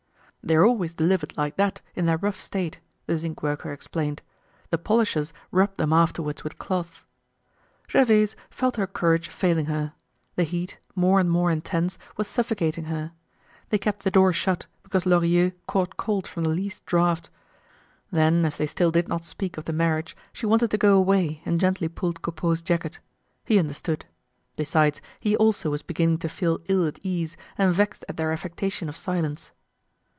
"They're 0.43 0.65
always 0.65 0.95
delivered 0.95 1.37
like 1.37 1.55
that, 1.57 1.83
in 1.93 2.07
their 2.07 2.17
rough 2.17 2.39
state," 2.41 2.79
the 3.05 3.15
zinc 3.15 3.43
worker 3.43 3.71
explained. 3.71 4.23
"The 4.71 4.79
polishers 4.79 5.33
rub 5.51 5.77
them 5.77 5.93
afterwards 5.93 6.43
with 6.43 6.57
cloths." 6.57 7.05
Gervaise 7.87 8.35
felt 8.49 8.75
her 8.77 8.87
courage 8.87 9.27
failing 9.29 9.67
her. 9.67 9.93
The 10.37 10.43
heat, 10.43 10.79
more 10.95 11.19
and 11.19 11.29
more 11.29 11.51
intense, 11.51 11.99
was 12.17 12.27
suffocating 12.27 12.85
her. 12.85 13.11
They 13.69 13.77
kept 13.77 14.03
the 14.03 14.09
door 14.09 14.33
shut, 14.33 14.65
because 14.81 15.05
Lorilleux 15.05 15.51
caught 15.67 15.95
cold 15.95 16.25
from 16.25 16.43
the 16.43 16.49
least 16.49 16.87
draught. 16.87 17.29
Then 18.11 18.43
as 18.43 18.55
they 18.57 18.65
still 18.65 18.89
did 18.89 19.07
not 19.07 19.23
speak 19.23 19.57
of 19.59 19.65
the 19.65 19.73
marriage, 19.73 20.17
she 20.33 20.47
wanted 20.47 20.71
to 20.71 20.77
go 20.79 20.97
away 20.97 21.43
and 21.45 21.59
gently 21.59 21.87
pulled 21.87 22.23
Coupeau's 22.23 22.63
jacket. 22.63 22.99
He 23.45 23.59
understood. 23.59 24.07
Besides, 24.55 25.03
he 25.19 25.37
also 25.37 25.69
was 25.69 25.83
beginning 25.83 26.17
to 26.17 26.29
feel 26.29 26.61
ill 26.67 26.87
at 26.87 26.97
ease 27.03 27.37
and 27.59 27.71
vexed 27.75 28.03
at 28.09 28.17
their 28.17 28.31
affectation 28.31 28.89
of 28.89 28.97
silence. 28.97 29.51